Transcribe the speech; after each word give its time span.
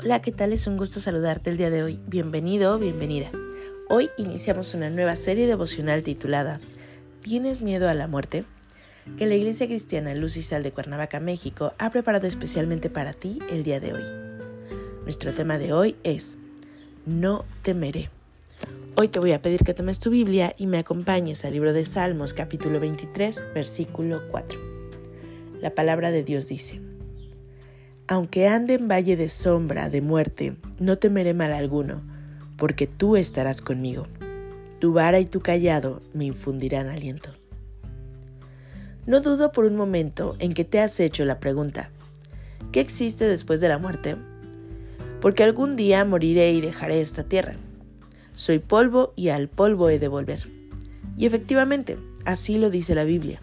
Hola, 0.00 0.22
¿qué 0.22 0.30
tal? 0.30 0.52
Es 0.52 0.68
un 0.68 0.76
gusto 0.76 1.00
saludarte 1.00 1.50
el 1.50 1.56
día 1.56 1.70
de 1.70 1.82
hoy. 1.82 1.98
Bienvenido, 2.06 2.78
bienvenida. 2.78 3.32
Hoy 3.88 4.10
iniciamos 4.16 4.72
una 4.74 4.90
nueva 4.90 5.16
serie 5.16 5.48
devocional 5.48 6.04
titulada 6.04 6.60
¿Tienes 7.22 7.62
miedo 7.62 7.88
a 7.88 7.94
la 7.94 8.06
muerte? 8.06 8.44
que 9.16 9.26
la 9.26 9.34
Iglesia 9.34 9.66
Cristiana 9.66 10.14
Luz 10.14 10.36
y 10.36 10.42
Sal 10.42 10.62
de 10.62 10.70
Cuernavaca, 10.70 11.18
México, 11.18 11.72
ha 11.78 11.90
preparado 11.90 12.28
especialmente 12.28 12.90
para 12.90 13.12
ti 13.12 13.40
el 13.50 13.64
día 13.64 13.80
de 13.80 13.94
hoy. 13.94 14.04
Nuestro 15.02 15.32
tema 15.32 15.58
de 15.58 15.72
hoy 15.72 15.96
es 16.04 16.38
No 17.04 17.44
temeré. 17.62 18.08
Hoy 18.94 19.08
te 19.08 19.18
voy 19.18 19.32
a 19.32 19.42
pedir 19.42 19.64
que 19.64 19.74
tomes 19.74 19.98
tu 19.98 20.10
Biblia 20.10 20.54
y 20.56 20.68
me 20.68 20.78
acompañes 20.78 21.44
al 21.44 21.54
libro 21.54 21.72
de 21.72 21.84
Salmos 21.84 22.34
capítulo 22.34 22.78
23, 22.78 23.52
versículo 23.52 24.22
4. 24.30 24.60
La 25.60 25.74
palabra 25.74 26.12
de 26.12 26.22
Dios 26.22 26.46
dice, 26.46 26.80
aunque 28.08 28.48
ande 28.48 28.74
en 28.74 28.88
valle 28.88 29.16
de 29.16 29.28
sombra, 29.28 29.90
de 29.90 30.00
muerte, 30.00 30.56
no 30.80 30.96
temeré 30.96 31.34
mal 31.34 31.52
alguno, 31.52 32.02
porque 32.56 32.86
tú 32.86 33.16
estarás 33.16 33.60
conmigo. 33.60 34.06
Tu 34.80 34.94
vara 34.94 35.20
y 35.20 35.26
tu 35.26 35.40
callado 35.40 36.00
me 36.14 36.24
infundirán 36.24 36.88
aliento. 36.88 37.30
No 39.06 39.20
dudo 39.20 39.52
por 39.52 39.66
un 39.66 39.76
momento 39.76 40.36
en 40.38 40.54
que 40.54 40.64
te 40.64 40.80
has 40.80 40.98
hecho 41.00 41.26
la 41.26 41.38
pregunta, 41.38 41.90
¿qué 42.72 42.80
existe 42.80 43.26
después 43.26 43.60
de 43.60 43.68
la 43.68 43.78
muerte? 43.78 44.16
Porque 45.20 45.44
algún 45.44 45.76
día 45.76 46.04
moriré 46.04 46.52
y 46.52 46.62
dejaré 46.62 47.02
esta 47.02 47.24
tierra. 47.24 47.56
Soy 48.32 48.58
polvo 48.58 49.12
y 49.16 49.28
al 49.28 49.48
polvo 49.48 49.90
he 49.90 49.98
de 49.98 50.08
volver. 50.08 50.48
Y 51.18 51.26
efectivamente, 51.26 51.98
así 52.24 52.56
lo 52.56 52.70
dice 52.70 52.94
la 52.94 53.04
Biblia. 53.04 53.40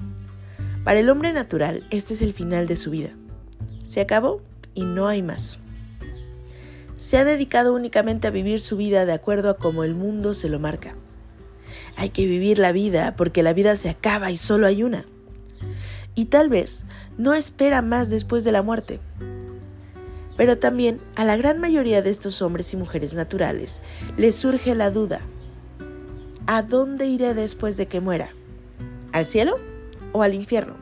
Para 0.83 0.99
el 0.99 1.09
hombre 1.09 1.33
natural, 1.33 1.85
este 1.91 2.13
es 2.13 2.21
el 2.21 2.33
final 2.33 2.67
de 2.67 2.77
su 2.77 2.91
vida. 2.91 3.15
Se 3.83 4.01
acabó 4.01 4.41
y 4.75 4.85
no 4.85 5.07
hay 5.07 5.23
más. 5.23 5.57
Se 6.97 7.17
ha 7.17 7.25
dedicado 7.25 7.73
únicamente 7.73 8.27
a 8.27 8.31
vivir 8.31 8.61
su 8.61 8.77
vida 8.77 9.05
de 9.05 9.13
acuerdo 9.13 9.49
a 9.49 9.57
como 9.57 9.83
el 9.83 9.95
mundo 9.95 10.33
se 10.33 10.49
lo 10.49 10.59
marca. 10.59 10.95
Hay 11.95 12.09
que 12.09 12.25
vivir 12.25 12.59
la 12.59 12.71
vida 12.71 13.15
porque 13.15 13.41
la 13.41 13.53
vida 13.53 13.75
se 13.75 13.89
acaba 13.89 14.29
y 14.29 14.37
solo 14.37 14.67
hay 14.67 14.83
una. 14.83 15.05
Y 16.13 16.25
tal 16.25 16.49
vez 16.49 16.85
no 17.17 17.33
espera 17.33 17.81
más 17.81 18.09
después 18.09 18.43
de 18.43 18.51
la 18.51 18.61
muerte. 18.61 18.99
Pero 20.37 20.57
también 20.57 20.99
a 21.15 21.23
la 21.23 21.37
gran 21.37 21.59
mayoría 21.59 22.01
de 22.01 22.09
estos 22.09 22.41
hombres 22.41 22.73
y 22.73 22.77
mujeres 22.77 23.13
naturales 23.13 23.81
les 24.17 24.35
surge 24.35 24.75
la 24.75 24.91
duda. 24.91 25.21
¿A 26.47 26.61
dónde 26.61 27.07
iré 27.07 27.33
después 27.33 27.77
de 27.77 27.87
que 27.87 28.01
muera? 28.01 28.29
¿Al 29.11 29.25
cielo 29.25 29.57
o 30.11 30.21
al 30.21 30.33
infierno? 30.33 30.75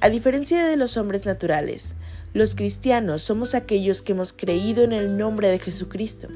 A 0.00 0.08
diferencia 0.08 0.64
de 0.66 0.76
los 0.76 0.96
hombres 0.96 1.26
naturales, 1.26 1.96
los 2.38 2.54
cristianos 2.54 3.22
somos 3.22 3.54
aquellos 3.54 4.00
que 4.00 4.12
hemos 4.12 4.32
creído 4.32 4.82
en 4.82 4.92
el 4.92 5.16
nombre 5.16 5.48
de 5.48 5.58
Jesucristo, 5.58 6.28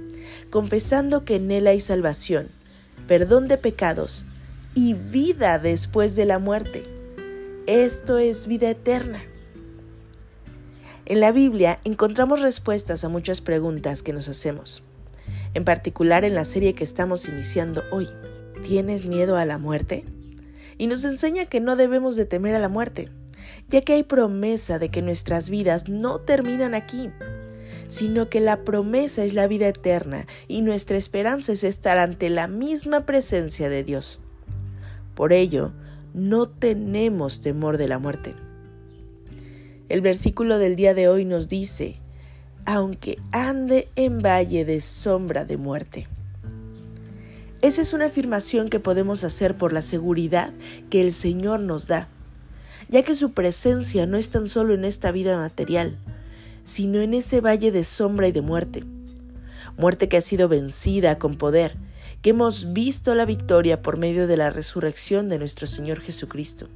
confesando 0.50 1.24
que 1.24 1.36
en 1.36 1.50
Él 1.50 1.66
hay 1.66 1.80
salvación, 1.80 2.50
perdón 3.06 3.48
de 3.48 3.56
pecados 3.56 4.26
y 4.74 4.94
vida 4.94 5.58
después 5.58 6.16
de 6.16 6.26
la 6.26 6.38
muerte. 6.38 6.84
Esto 7.66 8.18
es 8.18 8.46
vida 8.46 8.70
eterna. 8.70 9.22
En 11.06 11.20
la 11.20 11.32
Biblia 11.32 11.80
encontramos 11.84 12.42
respuestas 12.42 13.04
a 13.04 13.08
muchas 13.08 13.40
preguntas 13.40 14.02
que 14.02 14.12
nos 14.12 14.28
hacemos, 14.28 14.82
en 15.54 15.64
particular 15.64 16.24
en 16.24 16.34
la 16.34 16.44
serie 16.44 16.74
que 16.74 16.84
estamos 16.84 17.28
iniciando 17.28 17.84
hoy. 17.92 18.08
¿Tienes 18.64 19.06
miedo 19.06 19.36
a 19.36 19.46
la 19.46 19.58
muerte? 19.58 20.04
Y 20.78 20.86
nos 20.86 21.04
enseña 21.04 21.46
que 21.46 21.60
no 21.60 21.76
debemos 21.76 22.16
de 22.16 22.24
temer 22.24 22.54
a 22.54 22.60
la 22.60 22.68
muerte 22.68 23.08
ya 23.68 23.82
que 23.82 23.94
hay 23.94 24.02
promesa 24.02 24.78
de 24.78 24.90
que 24.90 25.02
nuestras 25.02 25.50
vidas 25.50 25.88
no 25.88 26.20
terminan 26.20 26.74
aquí, 26.74 27.10
sino 27.88 28.28
que 28.28 28.40
la 28.40 28.64
promesa 28.64 29.24
es 29.24 29.34
la 29.34 29.46
vida 29.46 29.68
eterna 29.68 30.26
y 30.48 30.62
nuestra 30.62 30.96
esperanza 30.96 31.52
es 31.52 31.64
estar 31.64 31.98
ante 31.98 32.30
la 32.30 32.48
misma 32.48 33.06
presencia 33.06 33.68
de 33.68 33.84
Dios. 33.84 34.20
Por 35.14 35.32
ello, 35.32 35.72
no 36.14 36.48
tenemos 36.48 37.40
temor 37.40 37.78
de 37.78 37.88
la 37.88 37.98
muerte. 37.98 38.34
El 39.88 40.00
versículo 40.00 40.58
del 40.58 40.76
día 40.76 40.94
de 40.94 41.08
hoy 41.08 41.24
nos 41.24 41.48
dice, 41.48 41.96
aunque 42.64 43.18
ande 43.30 43.88
en 43.96 44.20
valle 44.22 44.64
de 44.64 44.80
sombra 44.80 45.44
de 45.44 45.56
muerte. 45.56 46.08
Esa 47.60 47.82
es 47.82 47.92
una 47.92 48.06
afirmación 48.06 48.68
que 48.68 48.80
podemos 48.80 49.22
hacer 49.22 49.56
por 49.56 49.72
la 49.72 49.82
seguridad 49.82 50.52
que 50.90 51.00
el 51.00 51.12
Señor 51.12 51.60
nos 51.60 51.86
da 51.86 52.08
ya 52.92 53.02
que 53.02 53.14
su 53.14 53.32
presencia 53.32 54.06
no 54.06 54.18
es 54.18 54.28
tan 54.28 54.46
solo 54.46 54.74
en 54.74 54.84
esta 54.84 55.12
vida 55.12 55.38
material, 55.38 55.96
sino 56.62 57.00
en 57.00 57.14
ese 57.14 57.40
valle 57.40 57.72
de 57.72 57.84
sombra 57.84 58.28
y 58.28 58.32
de 58.32 58.42
muerte. 58.42 58.84
Muerte 59.78 60.10
que 60.10 60.18
ha 60.18 60.20
sido 60.20 60.46
vencida 60.46 61.18
con 61.18 61.36
poder, 61.36 61.74
que 62.20 62.30
hemos 62.30 62.74
visto 62.74 63.14
la 63.14 63.24
victoria 63.24 63.80
por 63.80 63.96
medio 63.96 64.26
de 64.26 64.36
la 64.36 64.50
resurrección 64.50 65.30
de 65.30 65.38
nuestro 65.38 65.66
Señor 65.66 66.00
Jesucristo. 66.00 66.68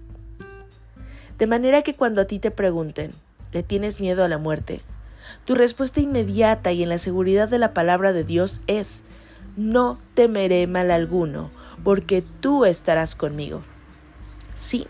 De 1.37 1.47
manera 1.47 1.82
que 1.82 1.94
cuando 1.94 2.22
a 2.22 2.25
ti 2.25 2.38
te 2.38 2.50
pregunten, 2.50 3.12
¿le 3.53 3.62
tienes 3.62 4.00
miedo 4.00 4.25
a 4.25 4.28
la 4.28 4.38
muerte? 4.38 4.81
Tu 5.44 5.54
respuesta 5.54 6.00
inmediata 6.00 6.72
y 6.72 6.83
en 6.83 6.88
la 6.88 6.98
seguridad 6.98 7.47
de 7.47 7.59
la 7.59 7.75
palabra 7.75 8.15
de 8.15 8.25
Dios 8.25 8.62
es, 8.66 9.04
no 9.59 9.98
temeré 10.15 10.66
mal 10.66 10.91
alguno, 10.91 11.50
porque 11.84 12.25
tú 12.41 12.65
estarás 12.65 13.15
conmigo. 13.15 13.62
Sí, 14.54 14.87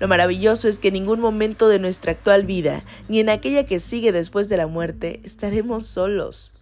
lo 0.00 0.08
maravilloso 0.08 0.68
es 0.68 0.78
que 0.78 0.88
en 0.88 0.94
ningún 0.94 1.20
momento 1.20 1.68
de 1.68 1.78
nuestra 1.78 2.12
actual 2.12 2.46
vida, 2.46 2.84
ni 3.08 3.20
en 3.20 3.28
aquella 3.28 3.66
que 3.66 3.80
sigue 3.80 4.12
después 4.12 4.48
de 4.48 4.56
la 4.56 4.66
muerte, 4.66 5.20
estaremos 5.24 5.86
solos. 5.86 6.54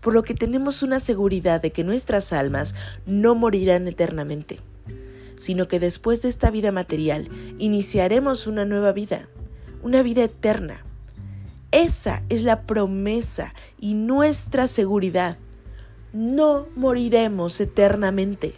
Por 0.00 0.14
lo 0.14 0.22
que 0.22 0.34
tenemos 0.34 0.82
una 0.82 0.98
seguridad 0.98 1.60
de 1.60 1.70
que 1.70 1.84
nuestras 1.84 2.32
almas 2.32 2.74
no 3.06 3.34
morirán 3.36 3.86
eternamente, 3.86 4.58
sino 5.36 5.68
que 5.68 5.78
después 5.78 6.22
de 6.22 6.28
esta 6.28 6.50
vida 6.50 6.72
material 6.72 7.28
iniciaremos 7.58 8.46
una 8.46 8.64
nueva 8.64 8.92
vida, 8.92 9.28
una 9.82 10.02
vida 10.02 10.24
eterna. 10.24 10.84
Esa 11.70 12.22
es 12.28 12.42
la 12.42 12.62
promesa 12.62 13.54
y 13.78 13.94
nuestra 13.94 14.66
seguridad. 14.66 15.38
No 16.12 16.66
moriremos 16.74 17.60
eternamente. 17.60 18.54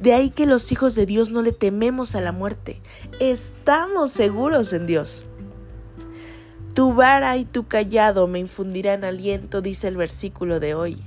De 0.00 0.12
ahí 0.12 0.30
que 0.30 0.46
los 0.46 0.70
hijos 0.72 0.94
de 0.94 1.06
Dios 1.06 1.30
no 1.30 1.42
le 1.42 1.52
tememos 1.52 2.14
a 2.14 2.20
la 2.20 2.32
muerte. 2.32 2.80
Estamos 3.20 4.10
seguros 4.10 4.72
en 4.72 4.86
Dios. 4.86 5.24
Tu 6.74 6.92
vara 6.92 7.36
y 7.38 7.46
tu 7.46 7.66
callado 7.66 8.28
me 8.28 8.38
infundirán 8.38 9.04
aliento, 9.04 9.62
dice 9.62 9.88
el 9.88 9.96
versículo 9.96 10.60
de 10.60 10.74
hoy. 10.74 11.02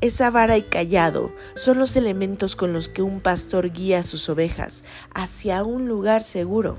Esa 0.00 0.30
vara 0.30 0.56
y 0.56 0.62
callado 0.62 1.32
son 1.56 1.78
los 1.78 1.96
elementos 1.96 2.54
con 2.54 2.72
los 2.72 2.88
que 2.88 3.02
un 3.02 3.20
pastor 3.20 3.72
guía 3.72 4.00
a 4.00 4.02
sus 4.04 4.28
ovejas 4.28 4.84
hacia 5.12 5.64
un 5.64 5.88
lugar 5.88 6.22
seguro. 6.22 6.78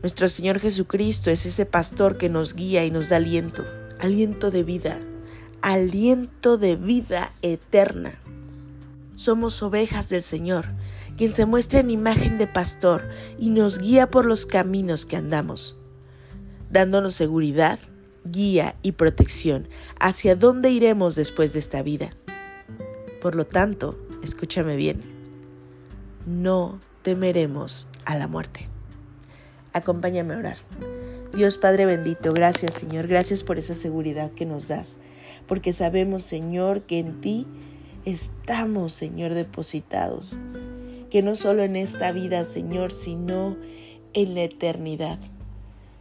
Nuestro 0.00 0.28
Señor 0.28 0.60
Jesucristo 0.60 1.30
es 1.30 1.44
ese 1.44 1.66
pastor 1.66 2.16
que 2.16 2.28
nos 2.28 2.54
guía 2.54 2.84
y 2.84 2.90
nos 2.90 3.08
da 3.08 3.16
aliento, 3.16 3.64
aliento 3.98 4.50
de 4.50 4.62
vida, 4.62 5.00
aliento 5.60 6.56
de 6.56 6.76
vida 6.76 7.34
eterna 7.42 8.18
somos 9.18 9.64
ovejas 9.64 10.08
del 10.08 10.22
Señor, 10.22 10.66
quien 11.16 11.32
se 11.32 11.44
muestra 11.44 11.80
en 11.80 11.90
imagen 11.90 12.38
de 12.38 12.46
pastor 12.46 13.02
y 13.36 13.50
nos 13.50 13.80
guía 13.80 14.08
por 14.08 14.24
los 14.24 14.46
caminos 14.46 15.06
que 15.06 15.16
andamos, 15.16 15.76
dándonos 16.70 17.14
seguridad, 17.14 17.80
guía 18.24 18.76
y 18.80 18.92
protección 18.92 19.68
hacia 19.98 20.36
dónde 20.36 20.70
iremos 20.70 21.16
después 21.16 21.52
de 21.52 21.58
esta 21.58 21.82
vida. 21.82 22.16
Por 23.20 23.34
lo 23.34 23.44
tanto, 23.44 23.98
escúchame 24.22 24.76
bien, 24.76 25.00
no 26.24 26.78
temeremos 27.02 27.88
a 28.04 28.16
la 28.16 28.28
muerte. 28.28 28.68
Acompáñame 29.72 30.34
a 30.34 30.38
orar. 30.38 30.56
Dios 31.34 31.58
Padre 31.58 31.86
bendito, 31.86 32.32
gracias 32.32 32.74
Señor, 32.74 33.08
gracias 33.08 33.42
por 33.42 33.58
esa 33.58 33.74
seguridad 33.74 34.30
que 34.30 34.46
nos 34.46 34.68
das, 34.68 35.00
porque 35.48 35.72
sabemos 35.72 36.22
Señor 36.22 36.82
que 36.82 37.00
en 37.00 37.20
ti 37.20 37.48
estamos, 38.04 38.92
Señor, 38.92 39.34
depositados. 39.34 40.36
Que 41.10 41.22
no 41.22 41.34
solo 41.34 41.62
en 41.62 41.76
esta 41.76 42.12
vida, 42.12 42.44
Señor, 42.44 42.92
sino 42.92 43.56
en 44.12 44.34
la 44.34 44.44
eternidad. 44.44 45.18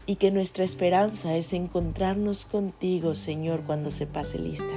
y 0.10 0.16
que 0.16 0.32
nuestra 0.32 0.64
esperanza 0.64 1.36
es 1.36 1.52
encontrarnos 1.52 2.46
contigo, 2.46 3.14
Señor, 3.14 3.64
cuando 3.64 3.92
se 3.92 4.08
pase 4.08 4.40
lista. 4.40 4.74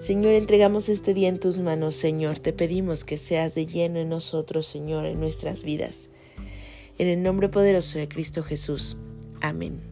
Señor, 0.00 0.34
entregamos 0.34 0.88
este 0.88 1.14
día 1.14 1.28
en 1.28 1.38
tus 1.38 1.58
manos, 1.58 1.96
Señor. 1.96 2.38
Te 2.38 2.52
pedimos 2.52 3.04
que 3.04 3.16
seas 3.18 3.54
de 3.54 3.66
lleno 3.66 3.98
en 3.98 4.08
nosotros, 4.08 4.66
Señor, 4.66 5.04
en 5.06 5.20
nuestras 5.20 5.64
vidas. 5.64 6.10
En 6.98 7.08
el 7.08 7.22
nombre 7.22 7.48
poderoso 7.48 7.98
de 7.98 8.08
Cristo 8.08 8.42
Jesús. 8.42 8.96
Amén. 9.40 9.91